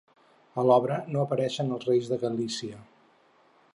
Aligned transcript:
A 0.61 0.63
l'obra 0.69 0.97
no 1.15 1.21
apareixen 1.25 1.69
els 1.75 1.85
reis 1.91 2.09
de 2.13 2.19
Galícia. 2.25 2.81